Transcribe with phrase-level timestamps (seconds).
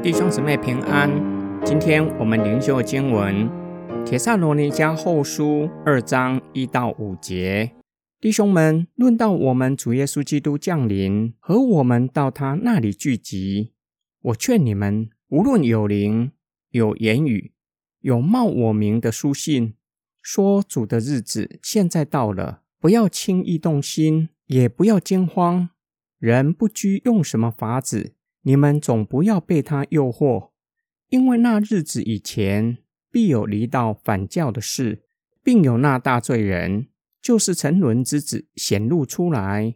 [0.00, 1.10] 弟兄姊妹平安，
[1.66, 3.46] 今天我们灵修经文
[4.04, 7.72] 《铁萨罗尼迦后书》二章一到五节。
[8.18, 13.72] 弟兄们，论到我们主耶稣基督降临和我们到他那里聚集，
[14.22, 16.32] 我劝你们，无论有灵、
[16.70, 17.52] 有言语、
[18.00, 19.74] 有冒我名的书信，
[20.22, 25.70] 说主的日子现在到了，不要轻易动心，也不要惊慌。
[26.18, 28.16] 人不拘用什么法子。
[28.42, 30.50] 你们总不要被他诱惑，
[31.08, 32.78] 因为那日子以前
[33.10, 35.02] 必有离道反教的事，
[35.42, 36.88] 并有那大罪人，
[37.20, 39.74] 就是沉沦之子显露出来。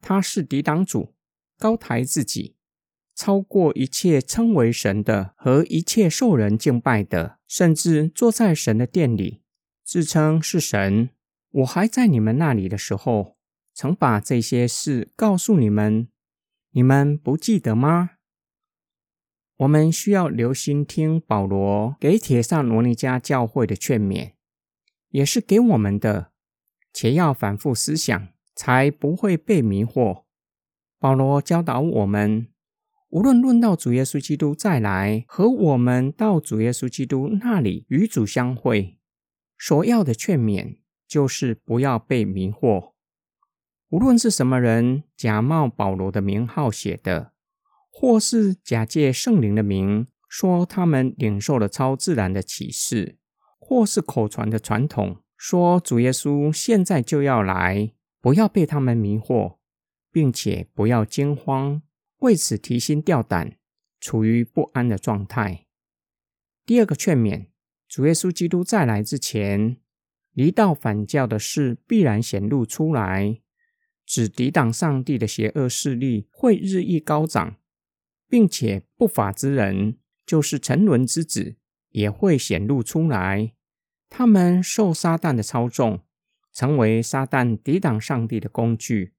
[0.00, 1.14] 他是抵挡主，
[1.58, 2.56] 高抬自己，
[3.14, 9.40] 超过一切称为神的和一切受人敬拜的，甚至坐在神的殿里，
[9.84, 11.10] 自称是神。
[11.50, 13.38] 我还在你们那里的时候，
[13.74, 16.08] 曾把这些事告诉你们。
[16.74, 18.12] 你们不记得吗？
[19.58, 24.32] 我们需要留心听保罗给铁萨罗尼迦教会的劝勉，
[25.10, 26.32] 也是给我们的，
[26.94, 30.24] 且要反复思想，才不会被迷惑。
[30.98, 32.48] 保罗教导我们，
[33.10, 38.96] 无论论到主耶稣基督再来和我们到主耶稣基督那里与主相会，
[39.58, 42.91] 所要的劝勉就是不要被迷惑。
[43.92, 47.32] 无论是什么人假冒保罗的名号写的，
[47.90, 53.18] 或是假借圣灵的名说他们领受了超自然的启示，
[53.58, 59.58] 或是口传的传统说主耶稣现在就要来，不要被他们迷惑，
[60.10, 61.82] 并且不要惊慌，
[62.20, 63.58] 为此提心吊胆，
[64.00, 65.66] 处于不安的状态。
[66.64, 67.48] 第二个劝勉：
[67.86, 69.76] 主耶稣基督再来之前，
[70.32, 73.41] 离道反教的事必然显露出来。
[74.12, 77.56] 只抵挡上帝的邪恶势力会日益高涨，
[78.28, 79.96] 并且不法之人，
[80.26, 81.56] 就是沉沦之子，
[81.92, 83.54] 也会显露出来。
[84.10, 86.02] 他们受撒旦的操纵，
[86.52, 89.14] 成为撒旦抵挡上帝的工具，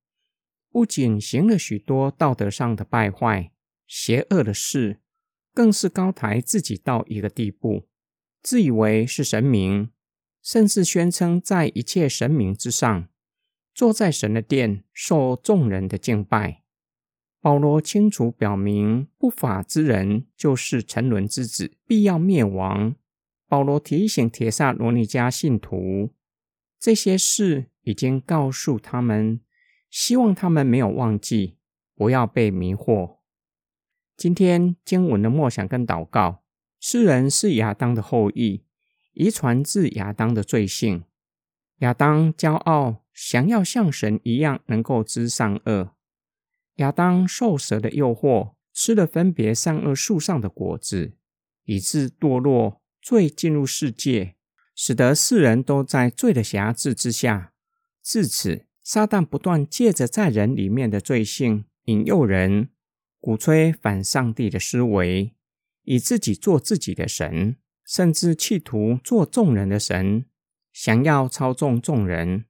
[0.69, 3.51] 不仅行了许多道德上的败坏、
[3.87, 4.99] 邪恶的事，
[5.55, 7.87] 更是高抬自己到一个地步，
[8.43, 9.89] 自以为是神明，
[10.43, 13.09] 甚至宣称在一切神明之上。
[13.73, 16.61] 坐在神的殿，受众人的敬拜。
[17.41, 22.95] 保罗清楚表明，不法之人就是沉沦之子，必要灭亡。
[23.47, 26.11] 保罗提醒铁萨罗尼迦信徒，
[26.79, 29.41] 这些事已经告诉他们，
[29.89, 31.57] 希望他们没有忘记，
[31.95, 33.17] 不要被迷惑。
[34.15, 36.43] 今天经文的默想跟祷告，
[36.79, 38.63] 世人是亚当的后裔，
[39.13, 41.03] 遗传自亚当的罪性。
[41.79, 43.02] 亚当骄傲。
[43.13, 45.95] 想要像神一样能够知善恶，
[46.77, 51.13] 亚当受蛇的诱惑，吃了分别善恶树上的果子，
[51.65, 54.35] 以致堕落，罪进入世界，
[54.75, 57.53] 使得世人都在罪的辖制之下。
[58.01, 62.69] 自此，撒旦不断借着在人里面的罪性，引诱人，
[63.19, 65.35] 鼓吹反上帝的思维，
[65.83, 70.25] 以自己做自己的神，甚至企图做众人的神，
[70.71, 72.45] 想要操纵众人。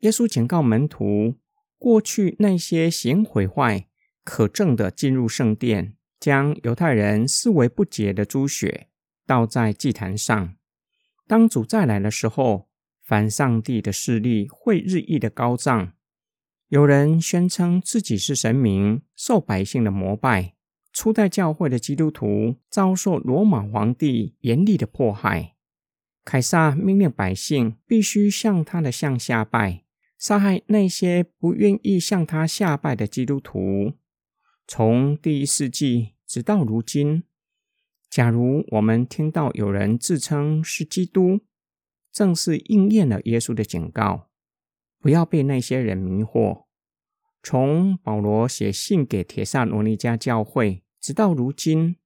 [0.00, 1.36] 耶稣警告门徒：
[1.78, 3.86] 过去那些行毁坏、
[4.24, 8.88] 可证的进入圣殿，将犹太人视为不洁的猪血
[9.26, 10.54] 倒在祭坛上。
[11.26, 12.68] 当主再来的时候，
[13.02, 15.92] 反上帝的势力会日益的高涨。
[16.68, 20.54] 有人宣称自己是神明，受百姓的膜拜。
[20.92, 25.56] 初代教会的基督徒遭受罗马皇帝严厉的迫害，
[26.24, 29.84] 凯撒命令百姓必须向他的像下拜。
[30.20, 33.94] 杀害那些不愿意向他下拜的基督徒，
[34.66, 37.24] 从第一世纪直到如今。
[38.10, 41.40] 假如我们听到有人自称是基督，
[42.12, 44.28] 正是应验了耶稣的警告，
[44.98, 46.64] 不要被那些人迷惑。
[47.42, 51.96] 从保罗写信给铁萨罗尼迦教会，直到如今，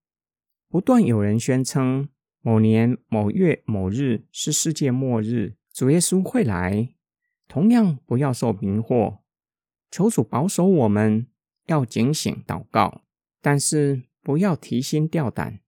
[0.69, 2.09] 不断有人宣称
[2.41, 6.91] 某年某月某日是世界末日，主耶稣会来。
[7.49, 9.19] 同样不要受迷惑，
[9.91, 11.27] 求主保守我们，
[11.67, 13.03] 要警醒祷告，
[13.41, 15.61] 但是不要提心吊胆，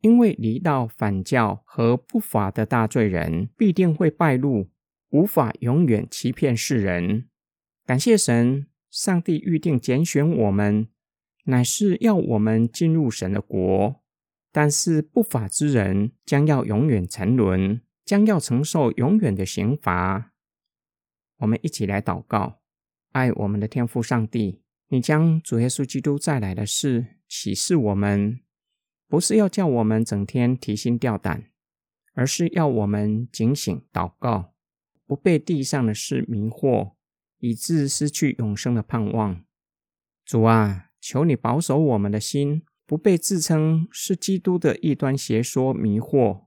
[0.00, 4.70] 因为离道反教和不法的大罪人必定会败露，
[5.10, 7.28] 无法永远欺骗世人。
[7.84, 10.88] 感谢神，上帝预定拣选我们，
[11.44, 14.02] 乃是要我们进入神的国，
[14.52, 20.32] 但是不法之人将要永远沉沦，将要承受永远的刑罚。
[21.44, 22.60] 我们一起来祷告，
[23.12, 28.40] 爱我们的天父上帝，你将主耶稣基督再来的事启示我们，
[29.08, 31.50] 不是要叫我们整天提心吊胆，
[32.14, 34.54] 而是要我们警醒祷告，
[35.06, 36.94] 不被地上的事迷惑，
[37.40, 39.44] 以致失去永生的盼望。
[40.24, 46.46] 主啊，求你保守我们的心，不被自称是基督的异端邪说迷惑，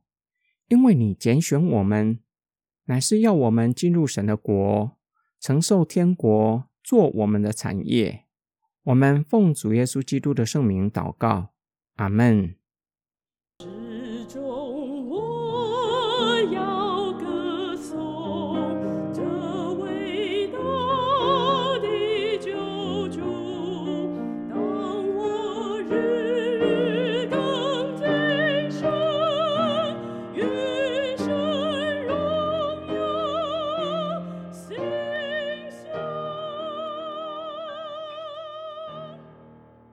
[0.70, 2.20] 因为你拣选我们，
[2.88, 4.98] 乃是要我们进入神的国。
[5.39, 8.25] 承受天国做我们的产业，
[8.86, 11.54] 我们奉主耶稣基督的圣名祷告，
[11.98, 12.56] 阿门。